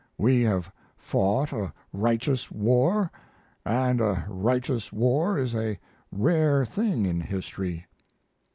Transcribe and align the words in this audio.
We 0.17 0.41
have 0.41 0.71
fought 0.97 1.51
a 1.53 1.71
righteous 1.93 2.49
war, 2.49 3.11
and 3.63 4.01
a 4.01 4.25
righteous 4.27 4.91
war 4.91 5.37
is 5.37 5.53
a 5.53 5.77
rare 6.11 6.65
thing 6.65 7.05
in 7.05 7.21
history. 7.21 7.85